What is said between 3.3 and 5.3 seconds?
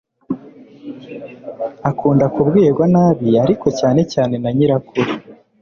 ariko cyane cyane na nyirakuru,